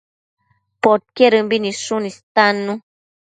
Podquedëmbi 0.83 1.55
nidshun 1.63 2.03
istannu 2.11 2.73